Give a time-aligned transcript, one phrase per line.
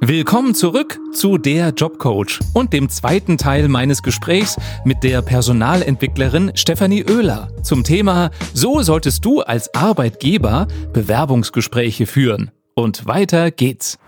[0.00, 7.04] Willkommen zurück zu der Jobcoach und dem zweiten Teil meines Gesprächs mit der Personalentwicklerin Stefanie
[7.04, 12.50] Oehler zum Thema So solltest du als Arbeitgeber Bewerbungsgespräche führen.
[12.74, 13.98] Und weiter geht's.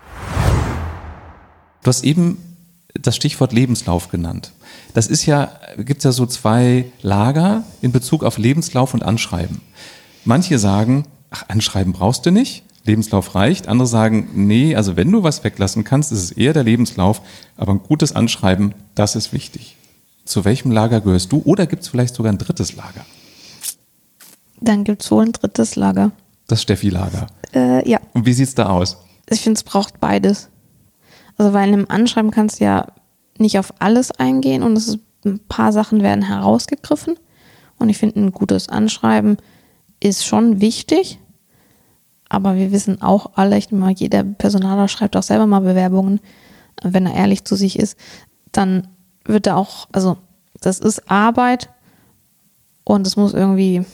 [1.83, 2.37] Du hast eben
[2.93, 4.51] das Stichwort Lebenslauf genannt.
[4.93, 9.61] Das ist ja, gibt ja so zwei Lager in Bezug auf Lebenslauf und Anschreiben.
[10.25, 12.63] Manche sagen, ach, Anschreiben brauchst du nicht.
[12.87, 13.67] Lebenslauf reicht.
[13.67, 17.21] Andere sagen, nee, also wenn du was weglassen kannst, ist es eher der Lebenslauf,
[17.55, 19.77] aber ein gutes Anschreiben, das ist wichtig.
[20.25, 23.05] Zu welchem Lager gehörst du oder gibt es vielleicht sogar ein drittes Lager?
[24.59, 26.11] Dann gibt es wohl ein drittes Lager.
[26.47, 27.27] Das Steffi-Lager.
[27.53, 27.99] Äh, ja.
[28.13, 28.97] Und wie sieht es da aus?
[29.29, 30.49] Ich finde, es braucht beides.
[31.37, 32.87] Also weil in einem Anschreiben kannst du ja
[33.37, 37.15] nicht auf alles eingehen und es ist, ein paar Sachen werden herausgegriffen.
[37.77, 39.37] Und ich finde, ein gutes Anschreiben
[39.99, 41.19] ist schon wichtig,
[42.29, 46.19] aber wir wissen auch alle, ich meine, jeder Personaler schreibt auch selber mal Bewerbungen,
[46.83, 47.97] wenn er ehrlich zu sich ist,
[48.51, 48.87] dann
[49.25, 50.17] wird er auch, also
[50.61, 51.69] das ist Arbeit
[52.83, 53.85] und es muss irgendwie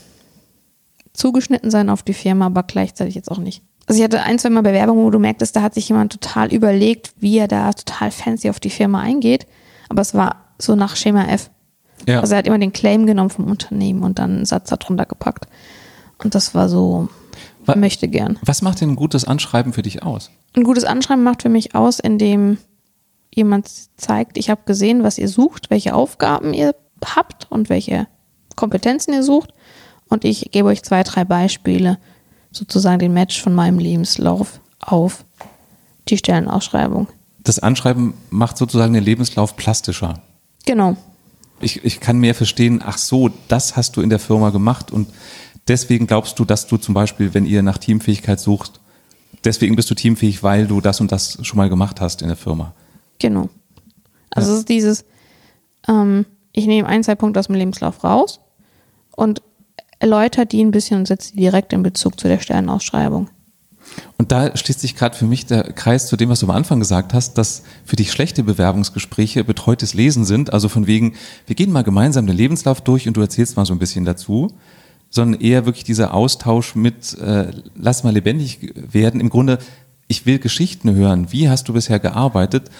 [1.14, 3.64] zugeschnitten sein auf die Firma, aber gleichzeitig jetzt auch nicht.
[3.86, 6.54] Also ich hatte ein, zwei Mal Bewerbungen, wo du merktest, da hat sich jemand total
[6.54, 9.46] überlegt, wie er da total fancy auf die Firma eingeht,
[9.90, 11.50] aber es war so nach Schema F.
[12.08, 12.22] Ja.
[12.22, 15.48] Also er hat immer den Claim genommen vom Unternehmen und dann einen Satz darunter gepackt.
[16.24, 17.10] Und das war so,
[17.68, 18.40] was, möchte gern.
[18.44, 20.32] Was macht denn ein gutes Anschreiben für dich aus?
[20.56, 22.58] Ein gutes Anschreiben macht für mich aus, indem
[23.34, 28.08] jemand zeigt, ich habe gesehen, was ihr sucht, welche Aufgaben ihr habt und welche
[28.56, 29.54] Kompetenzen ihr sucht.
[30.08, 31.98] Und ich gebe euch zwei, drei Beispiele,
[32.52, 35.26] sozusagen den Match von meinem Lebenslauf auf
[36.10, 37.08] die Stellenausschreibung.
[37.40, 40.22] Das Anschreiben macht sozusagen den Lebenslauf plastischer.
[40.66, 40.96] Genau.
[41.60, 45.08] Ich, ich kann mehr verstehen, ach so, das hast du in der Firma gemacht und
[45.68, 48.80] deswegen glaubst du, dass du zum Beispiel, wenn ihr nach Teamfähigkeit suchst,
[49.44, 52.38] deswegen bist du teamfähig, weil du das und das schon mal gemacht hast in der
[52.38, 52.74] Firma.
[53.20, 53.50] Genau.
[54.30, 54.54] Also ja.
[54.54, 55.06] es ist dieses,
[55.88, 58.40] ähm, ich nehme ein, zwei Punkte aus dem Lebenslauf raus
[59.16, 59.42] und
[60.00, 63.30] erläutere die ein bisschen und setze die direkt in Bezug zu der Sternenausschreibung.
[64.18, 66.80] Und da schließt sich gerade für mich der Kreis zu dem, was du am Anfang
[66.80, 70.54] gesagt hast, dass für dich schlechte Bewerbungsgespräche betreutes Lesen sind.
[70.54, 71.16] Also von wegen,
[71.46, 74.54] wir gehen mal gemeinsam den Lebenslauf durch und du erzählst mal so ein bisschen dazu
[75.14, 79.22] sondern eher wirklich dieser Austausch mit, äh, lass mal lebendig werden.
[79.22, 79.60] Im Grunde,
[80.08, 81.32] ich will Geschichten hören.
[81.32, 82.72] Wie hast du bisher gearbeitet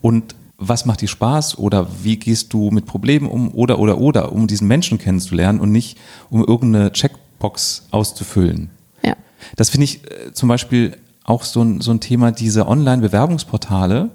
[0.00, 4.30] und was macht dir Spaß oder wie gehst du mit Problemen um oder oder oder,
[4.30, 5.98] um diesen Menschen kennenzulernen und nicht
[6.28, 8.70] um irgendeine Checkbox auszufüllen.
[9.02, 9.16] Ja.
[9.56, 14.10] Das finde ich äh, zum Beispiel auch so ein, so ein Thema, diese Online-Bewerbungsportale,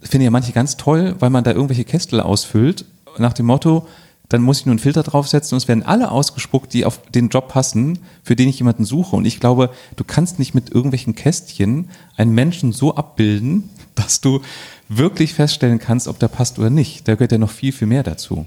[0.00, 2.86] finde ja manche ganz toll, weil man da irgendwelche Kästel ausfüllt,
[3.18, 3.86] nach dem Motto,
[4.28, 7.28] dann muss ich nur einen Filter draufsetzen und es werden alle ausgespuckt, die auf den
[7.28, 9.16] Job passen, für den ich jemanden suche.
[9.16, 14.40] Und ich glaube, du kannst nicht mit irgendwelchen Kästchen einen Menschen so abbilden, dass du
[14.88, 17.06] wirklich feststellen kannst, ob der passt oder nicht.
[17.06, 18.46] Da gehört ja noch viel, viel mehr dazu.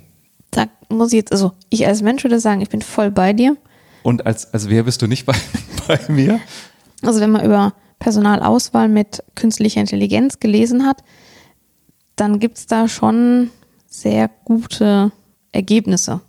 [0.51, 3.57] Da muss ich jetzt, also ich als Mensch würde sagen, ich bin voll bei dir.
[4.03, 5.35] Und als, als wer bist du nicht bei,
[5.87, 6.39] bei mir?
[7.03, 11.03] Also wenn man über Personalauswahl mit künstlicher Intelligenz gelesen hat,
[12.15, 13.51] dann gibt es da schon
[13.87, 15.11] sehr gute
[15.57, 16.21] Ergebnisse.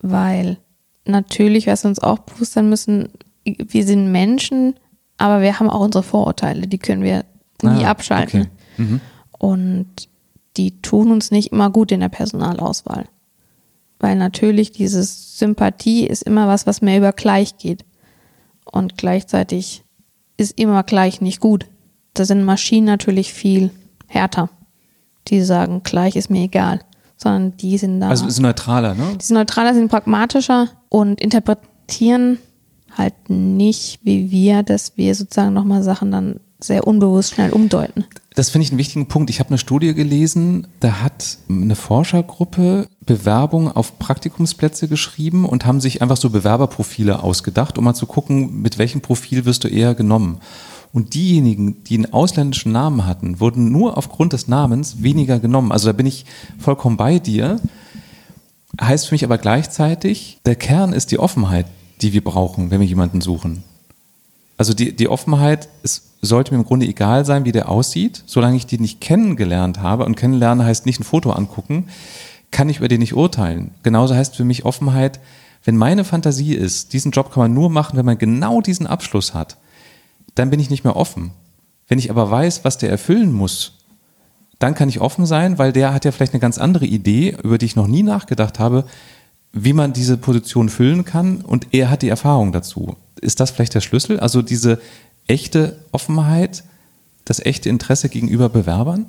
[0.00, 0.58] Weil
[1.04, 3.10] natürlich, was wir uns auch bewusst sein müssen,
[3.44, 4.74] wir sind Menschen,
[5.18, 7.24] aber wir haben auch unsere Vorurteile, die können wir
[7.62, 8.42] nie ah, abschalten.
[8.42, 8.50] Okay.
[8.78, 9.00] Mhm.
[9.38, 10.08] Und
[10.56, 13.06] die tun uns nicht immer gut in der Personalauswahl.
[13.98, 17.84] Weil natürlich dieses Sympathie ist immer was, was mehr über gleich geht.
[18.64, 19.84] Und gleichzeitig
[20.36, 21.66] ist immer gleich nicht gut.
[22.14, 23.70] Da sind Maschinen natürlich viel
[24.06, 24.48] härter.
[25.28, 26.80] Die sagen, gleich ist mir egal
[27.16, 28.08] sondern die sind da.
[28.08, 29.16] Also ist neutraler, ne?
[29.20, 32.38] Die sind neutraler, sind pragmatischer und interpretieren
[32.96, 38.04] halt nicht wie wir, dass wir sozusagen nochmal Sachen dann sehr unbewusst schnell umdeuten.
[38.34, 39.30] Das finde ich einen wichtigen Punkt.
[39.30, 45.80] Ich habe eine Studie gelesen, da hat eine Forschergruppe Bewerbung auf Praktikumsplätze geschrieben und haben
[45.80, 49.94] sich einfach so Bewerberprofile ausgedacht, um mal zu gucken, mit welchem Profil wirst du eher
[49.94, 50.40] genommen.
[50.94, 55.72] Und diejenigen, die einen ausländischen Namen hatten, wurden nur aufgrund des Namens weniger genommen.
[55.72, 56.24] Also da bin ich
[56.56, 57.60] vollkommen bei dir.
[58.80, 61.66] Heißt für mich aber gleichzeitig, der Kern ist die Offenheit,
[62.00, 63.64] die wir brauchen, wenn wir jemanden suchen.
[64.56, 68.56] Also die, die Offenheit, es sollte mir im Grunde egal sein, wie der aussieht, solange
[68.56, 70.04] ich den nicht kennengelernt habe.
[70.04, 71.88] Und kennenlernen heißt nicht ein Foto angucken,
[72.52, 73.72] kann ich über den nicht urteilen.
[73.82, 75.18] Genauso heißt für mich Offenheit,
[75.64, 79.34] wenn meine Fantasie ist, diesen Job kann man nur machen, wenn man genau diesen Abschluss
[79.34, 79.56] hat,
[80.34, 81.32] dann bin ich nicht mehr offen.
[81.88, 83.78] Wenn ich aber weiß, was der erfüllen muss,
[84.58, 87.58] dann kann ich offen sein, weil der hat ja vielleicht eine ganz andere Idee, über
[87.58, 88.84] die ich noch nie nachgedacht habe,
[89.52, 92.96] wie man diese Position füllen kann und er hat die Erfahrung dazu.
[93.20, 94.18] Ist das vielleicht der Schlüssel?
[94.18, 94.80] Also diese
[95.26, 96.64] echte Offenheit
[97.24, 99.06] das echte Interesse gegenüber Bewerbern?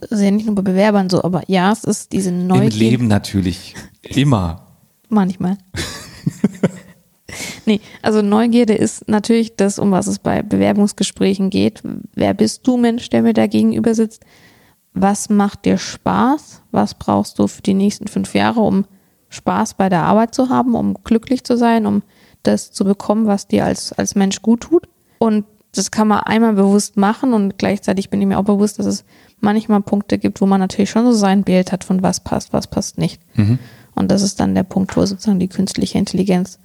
[0.00, 2.70] Das ist ja nicht nur bei Bewerbern so, aber ja, es ist diese Neugier.
[2.70, 3.74] Im Leben natürlich.
[4.02, 4.62] Immer.
[5.08, 5.56] Manchmal.
[7.66, 11.82] Nee, also Neugierde ist natürlich das, um was es bei Bewerbungsgesprächen geht.
[12.14, 14.24] Wer bist du, Mensch, der mir da gegenüber sitzt?
[14.94, 16.62] Was macht dir Spaß?
[16.70, 18.86] Was brauchst du für die nächsten fünf Jahre, um
[19.28, 22.02] Spaß bei der Arbeit zu haben, um glücklich zu sein, um
[22.42, 24.88] das zu bekommen, was dir als, als Mensch gut tut?
[25.18, 28.86] Und das kann man einmal bewusst machen und gleichzeitig bin ich mir auch bewusst, dass
[28.86, 29.04] es
[29.40, 32.66] manchmal Punkte gibt, wo man natürlich schon so sein Bild hat, von was passt, was
[32.66, 33.20] passt nicht.
[33.34, 33.58] Mhm.
[33.94, 36.58] Und das ist dann der Punkt, wo sozusagen die künstliche Intelligenz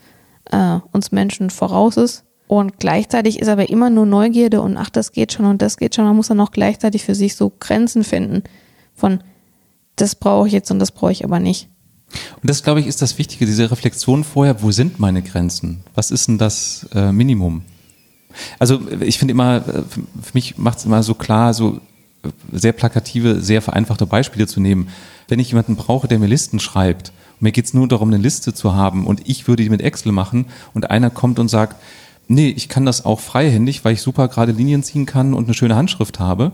[0.52, 2.24] äh, uns Menschen voraus ist.
[2.48, 5.96] Und gleichzeitig ist aber immer nur Neugierde und ach, das geht schon und das geht
[5.96, 6.04] schon.
[6.04, 8.44] Man muss dann auch gleichzeitig für sich so Grenzen finden
[8.94, 9.22] von,
[9.96, 11.70] das brauche ich jetzt und das brauche ich aber nicht.
[12.42, 15.84] Und das, glaube ich, ist das Wichtige, diese Reflexion vorher, wo sind meine Grenzen?
[15.96, 17.64] Was ist denn das äh, Minimum?
[18.60, 21.80] Also ich finde immer, äh, für mich macht es immer so klar, so
[22.24, 24.90] äh, sehr plakative, sehr vereinfachte Beispiele zu nehmen.
[25.28, 28.54] Wenn ich jemanden brauche, der mir Listen schreibt, mir geht es nur darum, eine Liste
[28.54, 31.76] zu haben und ich würde die mit Excel machen und einer kommt und sagt,
[32.28, 35.54] nee, ich kann das auch freihändig, weil ich super gerade Linien ziehen kann und eine
[35.54, 36.52] schöne Handschrift habe,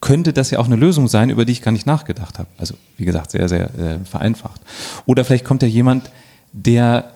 [0.00, 2.48] könnte das ja auch eine Lösung sein, über die ich gar nicht nachgedacht habe.
[2.56, 4.60] Also wie gesagt, sehr, sehr äh, vereinfacht.
[5.06, 6.10] Oder vielleicht kommt ja jemand,
[6.52, 7.10] der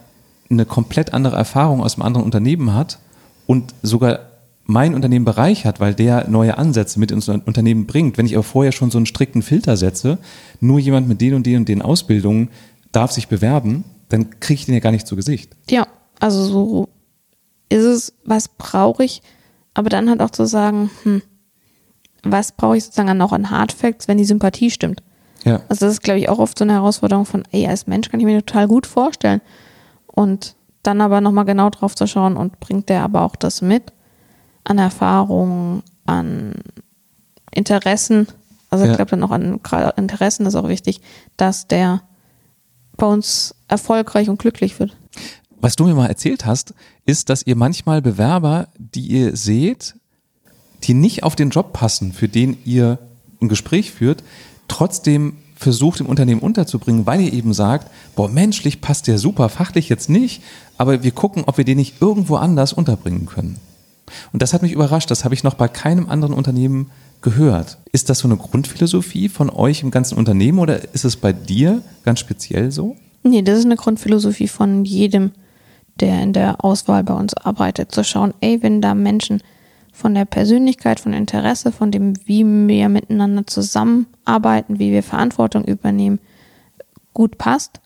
[0.50, 2.98] eine komplett andere Erfahrung aus einem anderen Unternehmen hat
[3.46, 4.20] und sogar
[4.64, 8.16] mein Unternehmen bereichert, weil der neue Ansätze mit ins Unternehmen bringt.
[8.16, 10.18] Wenn ich aber vorher schon so einen strikten Filter setze,
[10.60, 12.48] nur jemand mit den und den und den Ausbildungen
[12.92, 15.56] darf sich bewerben, dann kriege ich den ja gar nicht zu Gesicht.
[15.70, 15.86] Ja,
[16.20, 16.88] also so
[17.68, 19.22] ist es, was brauche ich,
[19.74, 21.22] aber dann halt auch zu sagen, hm,
[22.22, 25.02] was brauche ich sozusagen auch an Hardfacts, wenn die Sympathie stimmt.
[25.44, 25.62] Ja.
[25.68, 28.20] Also das ist, glaube ich, auch oft so eine Herausforderung von, ey, als Mensch kann
[28.20, 29.40] ich mir total gut vorstellen.
[30.06, 33.92] Und dann aber nochmal genau drauf zu schauen und bringt der aber auch das mit
[34.64, 36.54] an Erfahrungen, an
[37.52, 38.28] Interessen.
[38.70, 38.90] Also ja.
[38.90, 39.60] ich glaube dann auch an
[39.96, 41.00] Interessen ist auch wichtig,
[41.36, 42.02] dass der
[43.02, 44.96] bei uns erfolgreich und glücklich wird.
[45.60, 46.72] Was du mir mal erzählt hast,
[47.04, 49.96] ist, dass ihr manchmal Bewerber, die ihr seht,
[50.84, 53.00] die nicht auf den Job passen, für den ihr
[53.40, 54.22] ein Gespräch führt,
[54.68, 59.88] trotzdem versucht im Unternehmen unterzubringen, weil ihr eben sagt, boah, menschlich passt der super, fachlich
[59.88, 60.40] jetzt nicht,
[60.78, 63.58] aber wir gucken, ob wir den nicht irgendwo anders unterbringen können.
[64.32, 66.90] Und das hat mich überrascht, das habe ich noch bei keinem anderen Unternehmen
[67.22, 67.78] gehört.
[67.92, 71.82] Ist das so eine Grundphilosophie von euch im ganzen Unternehmen oder ist es bei dir
[72.04, 72.96] ganz speziell so?
[73.22, 75.30] Nee, das ist eine Grundphilosophie von jedem,
[76.00, 79.42] der in der Auswahl bei uns arbeitet, zu schauen, ey, wenn da Menschen
[79.92, 86.18] von der Persönlichkeit, von Interesse, von dem, wie wir miteinander zusammenarbeiten, wie wir Verantwortung übernehmen,
[87.14, 87.80] gut passt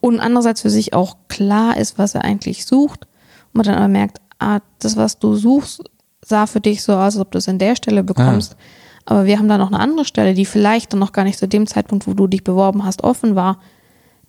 [0.00, 3.06] und andererseits für sich auch klar ist, was er eigentlich sucht
[3.52, 5.82] und man dann aber merkt, ah, das, was du suchst,
[6.24, 8.54] sah für dich so aus, als ob du es in der Stelle bekommst.
[8.54, 8.62] Ah.
[9.06, 11.46] Aber wir haben da noch eine andere Stelle, die vielleicht dann noch gar nicht zu
[11.46, 13.58] dem Zeitpunkt, wo du dich beworben hast, offen war,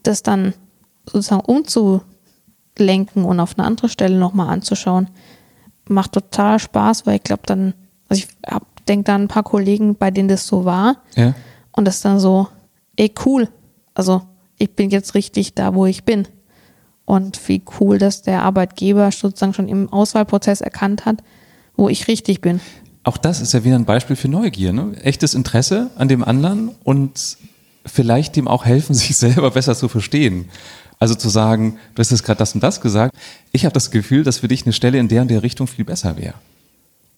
[0.03, 0.53] das dann
[1.09, 5.09] sozusagen umzulenken und auf eine andere Stelle nochmal anzuschauen.
[5.87, 7.73] Macht total Spaß, weil ich glaube dann,
[8.07, 8.27] also ich
[8.87, 10.97] denke da an ein paar Kollegen, bei denen das so war.
[11.15, 11.33] Ja.
[11.71, 12.47] Und das dann so,
[12.97, 13.49] ey, cool.
[13.95, 14.21] Also
[14.57, 16.27] ich bin jetzt richtig da, wo ich bin.
[17.07, 21.23] Und wie cool, dass der Arbeitgeber sozusagen schon im Auswahlprozess erkannt hat,
[21.77, 22.59] wo ich richtig bin.
[23.05, 24.91] Auch das ist ja wieder ein Beispiel für Neugier, ne?
[25.01, 27.37] Echtes Interesse an dem anderen und
[27.85, 30.49] vielleicht dem auch helfen, sich selber besser zu verstehen.
[30.99, 33.15] Also zu sagen, du hast jetzt gerade das und das gesagt.
[33.53, 35.85] Ich habe das Gefühl, dass für dich eine Stelle in der und der Richtung viel
[35.85, 36.33] besser wäre.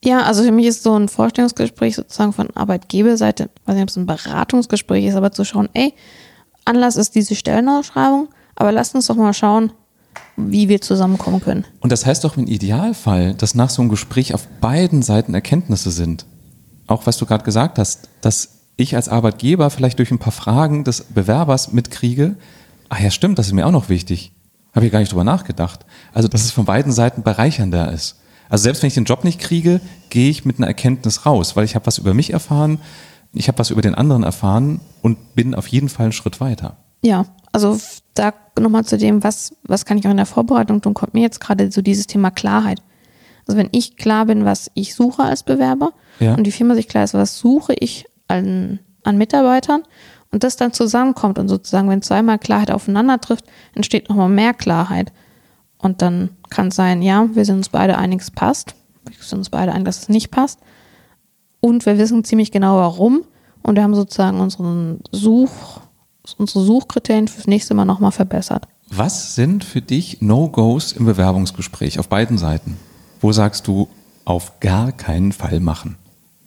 [0.04, 3.98] Ja, also für mich ist so ein Vorstellungsgespräch sozusagen von Arbeitgeberseite, weiß nicht, ob es
[3.98, 5.96] ein Beratungsgespräch ist, aber zu schauen, ey,
[6.66, 9.72] Anlass ist diese Stellenausschreibung, aber lasst uns doch mal schauen,
[10.36, 11.66] wie wir zusammenkommen können.
[11.82, 15.92] Und das heißt doch im Idealfall, dass nach so einem Gespräch auf beiden Seiten Erkenntnisse
[15.92, 16.26] sind.
[16.88, 20.84] Auch was du gerade gesagt hast, dass ich als Arbeitgeber vielleicht durch ein paar Fragen
[20.84, 22.36] des Bewerbers mitkriege,
[22.88, 24.32] ach ja, stimmt, das ist mir auch noch wichtig.
[24.74, 25.86] Habe ich gar nicht drüber nachgedacht.
[26.14, 28.20] Also, dass es von beiden Seiten bereichernder ist.
[28.50, 31.66] Also selbst wenn ich den Job nicht kriege, gehe ich mit einer Erkenntnis raus, weil
[31.66, 32.80] ich habe was über mich erfahren,
[33.32, 36.78] ich habe was über den anderen erfahren und bin auf jeden Fall einen Schritt weiter.
[37.02, 37.78] Ja, also
[38.14, 41.22] da nochmal zu dem, was, was kann ich auch in der Vorbereitung tun, kommt mir
[41.22, 42.82] jetzt gerade so dieses Thema Klarheit.
[43.48, 46.36] Also wenn ich klar bin, was ich suche als Bewerber ja.
[46.36, 49.84] und die Firma sich klar ist, was suche ich an, an Mitarbeitern
[50.32, 55.12] und das dann zusammenkommt und sozusagen, wenn zweimal Klarheit aufeinander trifft, entsteht nochmal mehr Klarheit.
[55.80, 58.76] Und dann kann es sein, ja, wir sind uns beide einig, es passt.
[59.06, 60.60] Wir sind uns beide einig, dass es nicht passt.
[61.62, 63.24] Und wir wissen ziemlich genau warum.
[63.64, 65.82] Und wir haben sozusagen unseren Such,
[66.38, 68.68] unsere Suchkriterien fürs nächste Mal nochmal verbessert.
[68.90, 72.78] Was sind für dich No-Gos im Bewerbungsgespräch auf beiden Seiten?
[73.22, 73.88] Wo sagst du,
[74.26, 75.98] auf gar keinen Fall machen?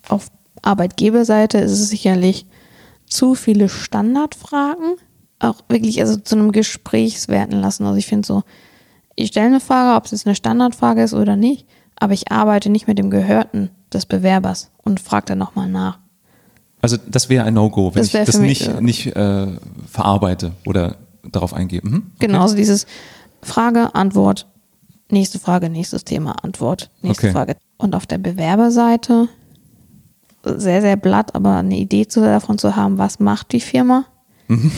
[0.09, 0.29] auf
[0.63, 2.47] Arbeitgeberseite ist es sicherlich
[3.07, 4.97] zu viele Standardfragen.
[5.39, 7.85] Auch wirklich also zu einem Gespräch werden lassen.
[7.85, 8.43] Also ich finde so,
[9.17, 12.71] ich stelle eine Frage, ob es jetzt eine Standardfrage ist oder nicht, aber ich arbeite
[12.71, 15.99] nicht mit dem Gehörten des Bewerbers und frage dann nochmal nach.
[16.83, 19.47] Also das wäre ein No-Go, wenn Das ich das nicht, äh, nicht äh,
[19.87, 21.81] verarbeite oder darauf eingehe.
[21.83, 22.11] Mhm.
[22.19, 22.87] Genauso dieses
[23.43, 24.49] Frage, Antwort,
[25.09, 27.33] nächste Frage, nächstes Thema, Antwort, nächste Okay.
[27.33, 27.57] Frage.
[27.79, 29.29] Und auf der Bewerberseite
[30.45, 34.05] sehr, sehr blatt, aber eine Idee zu, davon zu haben, was macht die Firma.
[34.49, 34.73] Mhm.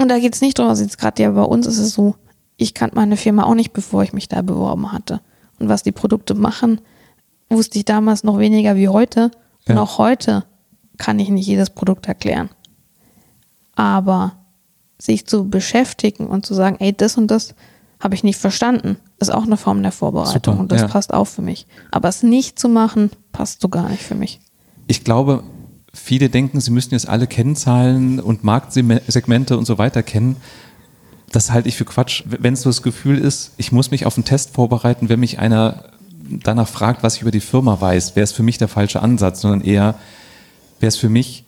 [0.00, 2.14] Und da geht es nicht darum, also jetzt gerade ja bei uns ist es so,
[2.56, 5.20] ich kannte meine Firma auch nicht, bevor ich mich da beworben hatte.
[5.58, 6.80] Und was die Produkte machen,
[7.50, 9.30] wusste ich damals noch weniger wie heute.
[9.68, 9.82] Und Ja.
[9.82, 10.44] auch heute
[10.98, 12.50] kann ich nicht jedes Produkt erklären.
[13.74, 14.32] Aber
[14.98, 17.54] sich zu beschäftigen und zu sagen, ey, das und das
[18.00, 20.88] habe ich nicht verstanden, ist auch eine Form der Vorbereitung Super, und das ja.
[20.88, 21.66] passt auch für mich.
[21.90, 24.40] Aber es nicht zu machen, passt so gar nicht für mich.
[24.86, 25.42] Ich glaube,
[25.92, 30.36] viele denken, sie müssten jetzt alle Kennzahlen und Marktsegmente und so weiter kennen.
[31.32, 32.24] Das halte ich für Quatsch.
[32.26, 35.38] Wenn es so das Gefühl ist, ich muss mich auf einen Test vorbereiten, wenn mich
[35.38, 35.84] einer
[36.44, 39.40] danach fragt, was ich über die Firma weiß, wäre es für mich der falsche Ansatz,
[39.40, 39.94] sondern eher
[40.80, 41.44] wäre es für mich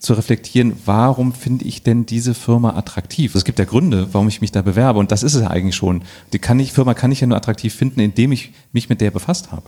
[0.00, 3.34] zu reflektieren, warum finde ich denn diese Firma attraktiv?
[3.34, 5.76] Es gibt ja Gründe, warum ich mich da bewerbe und das ist es ja eigentlich
[5.76, 6.02] schon.
[6.32, 9.10] Die kann ich, Firma kann ich ja nur attraktiv finden, indem ich mich mit der
[9.10, 9.64] befasst habe.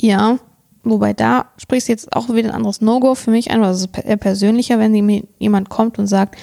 [0.00, 0.38] Ja,
[0.82, 3.82] wobei da sprichst du jetzt auch wieder ein anderes No-Go für mich ein, weil es
[3.82, 6.36] ist persönlicher, wenn jemand kommt und sagt,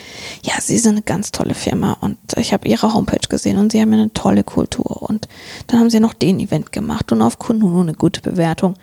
[0.43, 3.81] ja, Sie sind eine ganz tolle Firma und ich habe Ihre Homepage gesehen und Sie
[3.81, 5.27] haben eine tolle Kultur und
[5.67, 8.75] dann haben Sie noch den Event gemacht und auf Kununu eine gute Bewertung.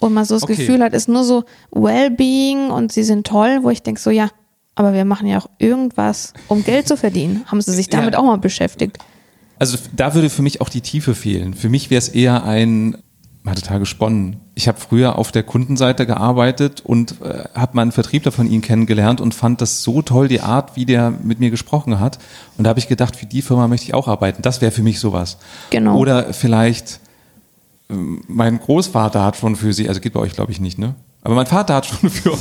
[0.00, 0.54] Und man so das Okay.
[0.56, 4.28] Gefühl hat, ist nur so Wellbeing und Sie sind toll, wo ich denke so, ja,
[4.74, 7.42] aber wir machen ja auch irgendwas, um Geld zu verdienen.
[7.50, 8.20] Haben Sie sich damit Ja.
[8.20, 8.98] auch mal beschäftigt?
[9.58, 11.54] Also da würde für mich auch die Tiefe fehlen.
[11.54, 12.96] Für mich wäre es eher ein,
[13.42, 14.36] mal total gesponnen.
[14.54, 18.62] Ich habe früher auf der Kundenseite gearbeitet und äh, habe mal einen Vertriebler von Ihnen
[18.62, 22.20] kennengelernt und fand das so toll, die Art, wie der mit mir gesprochen hat.
[22.56, 24.42] Und da habe ich gedacht, für die Firma möchte ich auch arbeiten.
[24.42, 25.38] Das wäre für mich sowas.
[25.70, 25.96] Genau.
[25.96, 27.00] Oder vielleicht,
[27.88, 30.94] mein Großvater hat schon für Sie, also geht bei euch glaube ich nicht, ne?
[31.22, 32.36] Aber mein Vater hat schon für,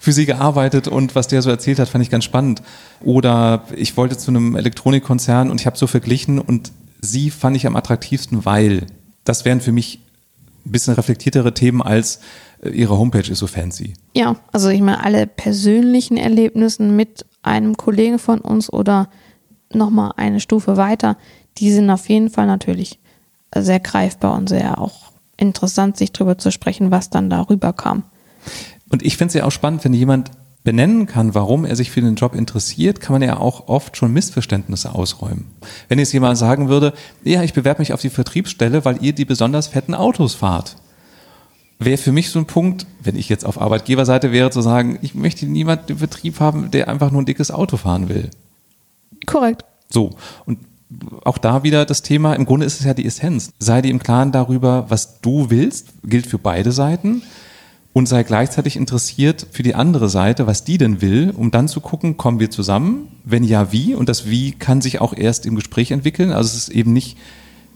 [0.00, 2.62] für sie gearbeitet und was der so erzählt hat, fand ich ganz spannend.
[3.02, 7.66] Oder ich wollte zu einem Elektronikkonzern und ich habe so verglichen und sie fand ich
[7.66, 8.86] am attraktivsten, weil
[9.24, 10.00] das wären für mich
[10.64, 12.20] ein bisschen reflektiertere Themen als
[12.62, 13.94] äh, ihre Homepage ist so fancy.
[14.14, 19.08] Ja, also ich meine, alle persönlichen Erlebnissen mit einem Kollegen von uns oder
[19.72, 21.16] nochmal eine Stufe weiter,
[21.58, 23.00] die sind auf jeden Fall natürlich
[23.56, 28.04] sehr greifbar und sehr auch interessant, sich darüber zu sprechen, was dann darüber kam.
[28.90, 30.30] Und ich finde es ja auch spannend, wenn jemand
[30.62, 34.12] benennen kann, warum er sich für den Job interessiert, kann man ja auch oft schon
[34.12, 35.46] Missverständnisse ausräumen.
[35.88, 36.92] Wenn jetzt jemand sagen würde,
[37.24, 40.76] ja, ich bewerbe mich auf die Vertriebsstelle, weil ihr die besonders fetten Autos fahrt,
[41.78, 45.14] wäre für mich so ein Punkt, wenn ich jetzt auf Arbeitgeberseite wäre, zu sagen, ich
[45.14, 48.28] möchte niemanden im Vertrieb haben, der einfach nur ein dickes Auto fahren will.
[49.24, 49.64] Korrekt.
[49.88, 50.10] So,
[50.44, 50.58] und
[51.24, 53.52] auch da wieder das Thema, im Grunde ist es ja die Essenz.
[53.58, 57.22] Sei dir im Klaren darüber, was du willst, gilt für beide Seiten
[57.92, 61.80] und sei gleichzeitig interessiert für die andere Seite, was die denn will, um dann zu
[61.80, 63.08] gucken, kommen wir zusammen?
[63.24, 63.94] Wenn ja, wie?
[63.94, 66.32] Und das Wie kann sich auch erst im Gespräch entwickeln.
[66.32, 67.16] Also es ist eben nicht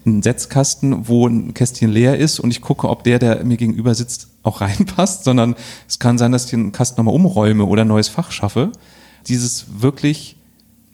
[0.05, 3.95] ein Setzkasten, wo ein Kästchen leer ist und ich gucke, ob der, der mir gegenüber
[3.95, 5.55] sitzt, auch reinpasst, sondern
[5.87, 8.71] es kann sein, dass ich den Kasten nochmal umräume oder ein neues Fach schaffe.
[9.27, 10.37] Dieses wirklich,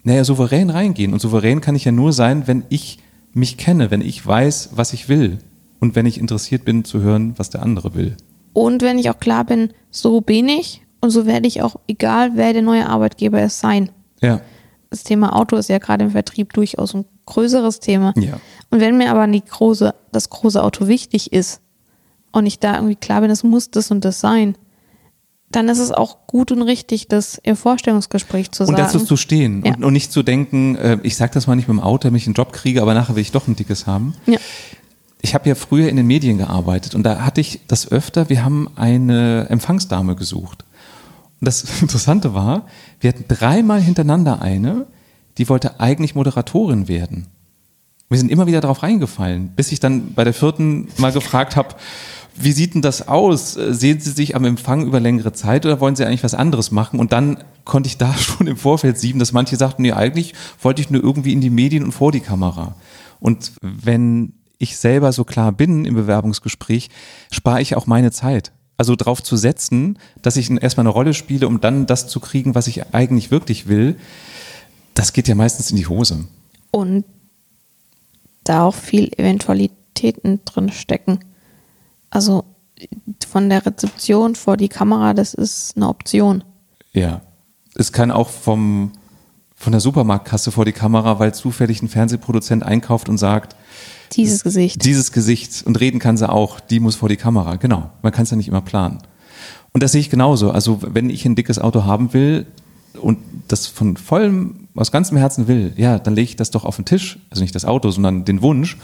[0.04, 1.14] naja, souverän reingehen.
[1.14, 3.00] Und souverän kann ich ja nur sein, wenn ich
[3.34, 5.40] mich kenne, wenn ich weiß, was ich will
[5.80, 8.18] und wenn ich interessiert bin zu hören, was der andere will.
[8.54, 12.32] Und wenn ich auch klar bin, so bin ich und so werde ich auch, egal
[12.36, 13.90] wer der neue Arbeitgeber ist, sein.
[14.22, 14.42] Ja.
[14.90, 18.14] Das Thema Auto ist ja gerade im Vertrieb durchaus ein größeres Thema.
[18.18, 18.40] Ja.
[18.70, 21.62] Und wenn mir aber die große, das große Auto wichtig ist
[22.32, 24.56] und ich da irgendwie klar bin, es muss das und das sein,
[25.56, 28.82] dann ist es auch gut und richtig, das im Vorstellungsgespräch zu Und sagen.
[28.82, 29.74] dazu zu stehen Ja.
[29.76, 32.22] und, und nicht zu denken, äh, ich sage das mal nicht mit dem Auto, damit
[32.22, 34.16] ich einen Job kriege, aber nachher will ich doch ein dickes haben.
[34.26, 34.38] ja.
[35.24, 38.44] Ich habe ja früher in den Medien gearbeitet und da hatte ich das öfter, wir
[38.44, 40.66] haben eine Empfangsdame gesucht.
[41.40, 42.66] Und das Interessante war,
[43.00, 44.88] wir hatten dreimal hintereinander eine,
[45.38, 47.28] die wollte eigentlich Moderatorin werden.
[48.10, 51.76] Wir sind immer wieder darauf reingefallen, bis ich dann bei der vierten mal gefragt habe,
[52.36, 53.54] wie sieht denn das aus?
[53.54, 57.00] Sehen Sie sich am Empfang über längere Zeit oder wollen Sie eigentlich was anderes machen?
[57.00, 60.82] Und dann konnte ich da schon im Vorfeld sieben, dass manche sagten, nee, eigentlich wollte
[60.82, 62.76] ich nur irgendwie in die Medien und vor die Kamera.
[63.20, 66.90] Und wenn ich selber so klar bin im Bewerbungsgespräch,
[67.32, 68.52] spare ich auch meine Zeit.
[68.78, 72.56] Also darauf zu setzen, dass ich erstmal eine Rolle spiele, um dann das zu kriegen,
[72.56, 73.96] was ich eigentlich wirklich will,
[74.94, 76.26] das geht ja meistens in die Hose.
[76.72, 77.06] Und
[78.44, 81.20] da auch viel Eventualitäten drin stecken.
[82.12, 82.44] Also
[83.28, 86.44] von der Rezeption vor die Kamera, das ist eine Option.
[86.94, 87.22] Ja.
[87.76, 88.92] Es kann auch vom,
[89.56, 93.56] von der Supermarktkasse vor die Kamera, weil zufällig ein Fernsehproduzent einkauft und sagt,
[94.14, 94.84] Dieses Gesicht.
[94.84, 97.56] dieses Gesicht und reden kann sie auch, die muss vor die Kamera.
[97.56, 97.90] Genau.
[98.02, 98.98] Man kann es ja nicht immer planen.
[99.74, 100.52] Und das sehe ich genauso.
[100.52, 102.46] Also wenn ich ein dickes Auto haben will
[103.02, 106.76] und das von vollem, aus ganzem Herzen will, ja, dann lege ich das doch auf
[106.76, 107.20] den Tisch.
[107.30, 108.78] Also nicht das Auto, sondern den Wunsch.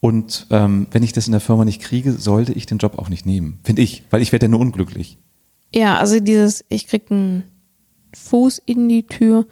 [0.00, 3.08] Und ähm, wenn ich das in der Firma nicht kriege, sollte ich den Job auch
[3.08, 3.58] nicht nehmen.
[3.64, 5.18] Finde ich, weil ich werde ja nur unglücklich.
[5.74, 7.44] Ja, also dieses, ich krieg einen
[8.14, 9.46] Fuß in die Tür,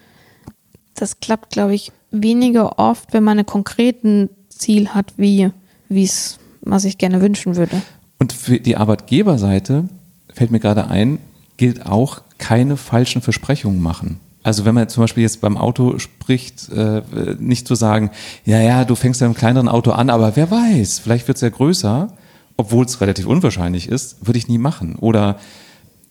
[0.95, 5.51] das klappt, glaube ich, weniger oft, wenn man einen konkreten Ziel hat, wie
[5.89, 7.83] wie es, was ich gerne wünschen würde.
[8.19, 9.89] Und für die Arbeitgeberseite
[10.33, 11.19] fällt mir gerade ein,
[11.57, 14.21] gilt auch keine falschen Versprechungen machen.
[14.47, 17.03] Also wenn man zum Beispiel jetzt beim Auto spricht, äh,
[17.41, 18.13] nicht zu sagen,
[18.45, 21.41] ja, ja, du fängst ja im kleineren Auto an, aber wer weiß, vielleicht wird es
[21.41, 22.13] ja größer,
[22.57, 24.95] obwohl es relativ unwahrscheinlich ist, würde ich nie machen.
[25.01, 25.41] Oder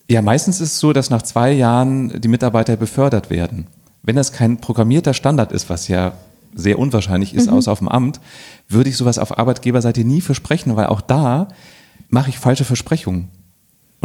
[0.10, 3.68] ja, meistens ist es so, dass nach zwei Jahren die Mitarbeiter befördert werden.
[4.04, 6.12] Wenn das kein programmierter Standard ist, was ja
[6.54, 8.20] sehr unwahrscheinlich ist, außer auf dem Amt,
[8.68, 11.48] würde ich sowas auf Arbeitgeberseite nie versprechen, weil auch da
[12.10, 13.30] mache ich falsche Versprechungen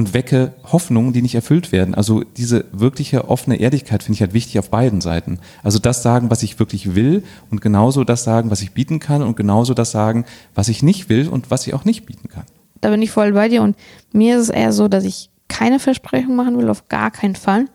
[0.01, 1.95] und wecke Hoffnungen, die nicht erfüllt werden.
[1.95, 5.41] Also diese wirkliche offene Ehrlichkeit finde ich halt wichtig auf beiden Seiten.
[5.63, 9.21] Also das sagen, was ich wirklich will und genauso das sagen, was ich bieten kann
[9.21, 12.45] und genauso das sagen, was ich nicht will und was ich auch nicht bieten kann.
[12.81, 13.77] Da bin ich voll bei dir und
[14.11, 17.67] mir ist es eher so, dass ich keine Versprechung machen will, auf gar keinen Fall.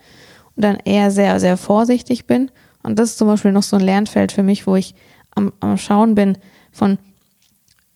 [0.56, 2.50] Und dann eher sehr, sehr vorsichtig bin.
[2.82, 4.96] Und das ist zum Beispiel noch so ein Lernfeld für mich, wo ich
[5.36, 6.40] am, am Schauen bin
[6.72, 6.98] von,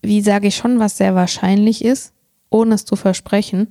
[0.04, 2.14] wie sage ich schon, was sehr wahrscheinlich ist,
[2.52, 3.70] ohne es zu versprechen.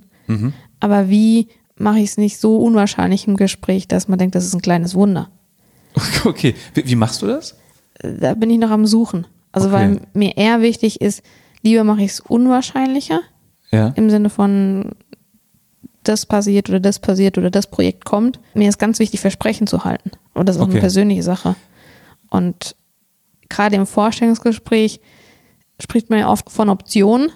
[0.79, 4.53] Aber wie mache ich es nicht so unwahrscheinlich im Gespräch, dass man denkt, das ist
[4.53, 5.29] ein kleines Wunder.
[6.25, 7.57] Okay, wie, wie machst du das?
[8.01, 9.25] Da bin ich noch am Suchen.
[9.51, 9.75] Also Okay.
[9.77, 11.23] weil mir eher wichtig ist,
[11.63, 13.21] lieber mache ich es unwahrscheinlicher,
[13.71, 13.89] Ja.
[13.95, 14.91] im Sinne von
[16.03, 18.39] das passiert oder das passiert oder das Projekt kommt.
[18.53, 20.11] Mir ist ganz wichtig, Versprechen zu halten.
[20.33, 20.73] Und das ist auch Okay.
[20.73, 21.55] eine persönliche Sache.
[22.29, 22.75] Und
[23.49, 25.01] gerade im Vorstellungsgespräch
[25.81, 27.31] spricht man ja oft von Optionen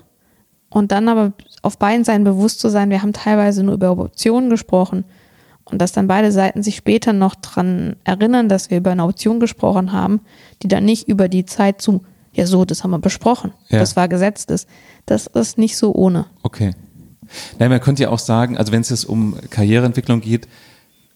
[0.73, 4.49] und dann aber auf beiden Seiten bewusst zu sein, wir haben teilweise nur über Optionen
[4.49, 5.05] gesprochen
[5.65, 9.39] und dass dann beide Seiten sich später noch dran erinnern, dass wir über eine Option
[9.39, 10.21] gesprochen haben,
[10.61, 13.79] die dann nicht über die Zeit zu, ja so, das haben wir besprochen, Ja.
[13.79, 14.67] das war gesetzt ist.
[15.05, 16.25] Das ist nicht so ohne.
[16.43, 16.71] Okay.
[17.59, 20.47] Nein, man könnte ja auch sagen, also wenn es jetzt um Karriereentwicklung geht,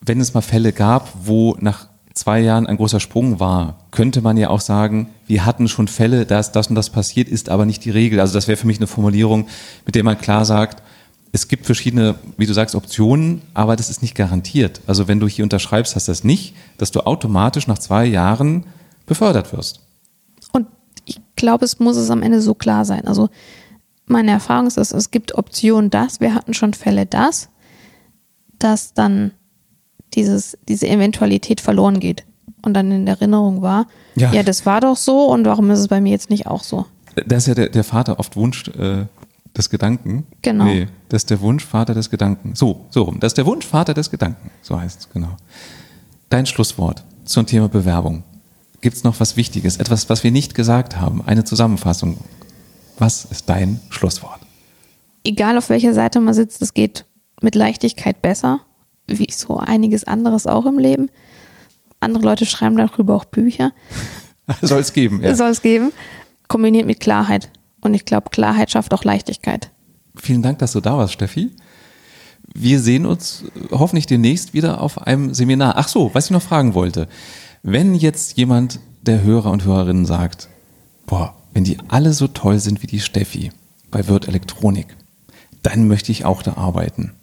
[0.02, 4.38] wenn es mal Fälle gab, wo nach zwei Jahren ein großer Sprung war, könnte man
[4.38, 7.66] ja auch sagen, wir hatten schon Fälle, da ist das und das passiert, ist aber
[7.66, 8.20] nicht die Regel.
[8.20, 9.48] Also das wäre für mich eine Formulierung,
[9.86, 10.84] mit der man klar sagt,
[11.32, 14.82] es gibt verschiedene, wie du sagst, Optionen, aber das ist nicht garantiert.
[14.88, 18.66] Also wenn du hier unterschreibst, heißt das nicht, dass du automatisch nach zwei Jahren
[19.06, 19.82] befördert wirst.
[20.54, 20.68] Und
[21.06, 23.08] ich glaube, es muss es am Ende so klar sein.
[23.08, 23.30] Also
[24.06, 27.50] meine Erfahrung ist, dass es gibt Optionen das, wir hatten schon Fälle das,
[28.58, 29.32] dass dann
[30.14, 32.26] dieses, diese Eventualität verloren geht
[32.64, 34.32] und dann in Erinnerung war, Ja.
[34.34, 34.44] ja.
[34.44, 36.86] das war doch so und warum ist es bei mir jetzt nicht auch so?
[37.26, 39.06] Das ist ja der, der Vater oft Wunsch äh,
[39.56, 40.26] des Gedanken.
[40.44, 40.66] Genau.
[40.66, 42.56] Nee, das ist der Wunschvater des Gedanken.
[42.56, 43.20] So, so rum.
[43.20, 44.52] Das ist der Wunschvater des Gedanken.
[44.62, 45.36] So heißt es, genau.
[46.30, 48.24] Dein Schlusswort zum Thema Bewerbung.
[48.82, 49.78] Gibt es noch was Wichtiges?
[49.78, 51.24] Etwas, was wir nicht gesagt haben?
[51.26, 52.18] Eine Zusammenfassung.
[53.00, 54.40] Was ist dein Schlusswort?
[55.24, 57.06] Egal auf welcher Seite man sitzt, es geht
[57.42, 58.60] mit Leichtigkeit besser,
[59.08, 61.10] wie so einiges anderes auch im Leben.
[62.00, 63.72] Andere Leute schreiben darüber auch Bücher.
[64.62, 65.36] Soll es geben, ja.
[65.36, 65.92] Soll es geben.
[66.48, 67.50] Kombiniert mit Klarheit.
[67.82, 69.72] Und ich glaube, Klarheit schafft auch Leichtigkeit.
[70.16, 71.52] Vielen Dank, dass du da warst, Steffi.
[72.54, 75.76] Wir sehen uns hoffentlich demnächst wieder auf einem Seminar.
[75.78, 77.08] Ach so, was ich noch fragen wollte.
[77.62, 80.50] Wenn jetzt jemand der Hörer und Hörerinnen sagt,
[81.06, 83.52] boah, wenn die alle so toll sind wie die Steffi
[83.92, 84.96] bei Wirt Elektronik,
[85.62, 87.14] dann möchte ich auch da arbeiten.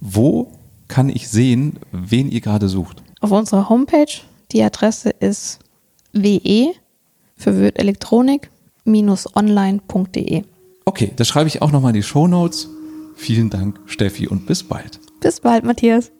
[0.00, 0.52] Wo
[0.90, 3.02] kann ich sehen, wen ihr gerade sucht?
[3.20, 4.12] Auf unserer Homepage,
[4.52, 5.60] die Adresse ist
[6.12, 6.74] we
[7.36, 8.50] für Wirt Elektronik
[8.84, 10.42] online.de.
[10.84, 12.68] Okay, das schreibe ich auch nochmal in die Show Notes.
[13.14, 14.98] Vielen Dank, Steffi, und bis bald.
[15.20, 16.10] Bis bald, Matthias.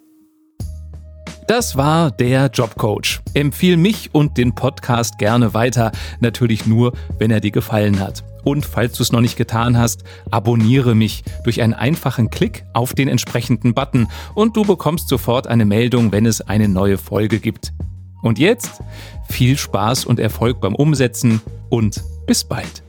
[1.50, 3.18] Das war der Jobcoach.
[3.34, 8.22] Empfiehl mich und den Podcast gerne weiter, natürlich nur, wenn er dir gefallen hat.
[8.44, 12.94] Und falls du es noch nicht getan hast, abonniere mich durch einen einfachen Klick auf
[12.94, 17.72] den entsprechenden Button und du bekommst sofort eine Meldung, wenn es eine neue Folge gibt.
[18.22, 18.80] Und jetzt
[19.28, 22.84] viel Spaß und Erfolg beim Umsetzen und bis bald.